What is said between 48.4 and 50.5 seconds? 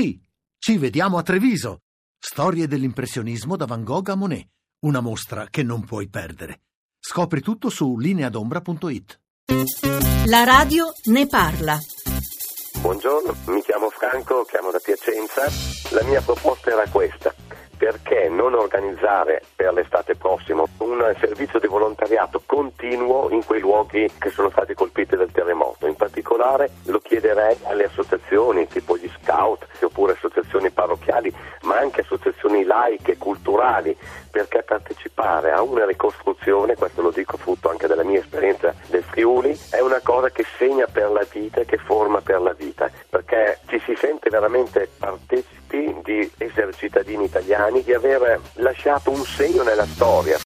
lasciato un segno nella storia.